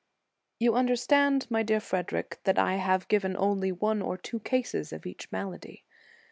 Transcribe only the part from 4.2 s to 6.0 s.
cases of each malady.